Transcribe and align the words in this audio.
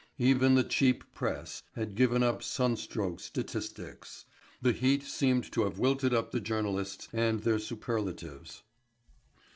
Even 0.17 0.55
the 0.55 0.63
cheap 0.63 1.13
press 1.13 1.61
had 1.75 1.93
given 1.93 2.23
up 2.23 2.41
sunstroke 2.41 3.19
statistics. 3.19 4.25
The 4.59 4.71
heat 4.71 5.03
seemed 5.03 5.51
to 5.51 5.61
have 5.63 5.77
wilted 5.77 6.11
up 6.11 6.31
the 6.31 6.39
journalists 6.41 7.07
and 7.13 7.41
their 7.41 7.59
superlatives. 7.59 8.63